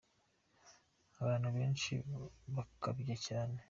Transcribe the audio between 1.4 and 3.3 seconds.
benshi bakabya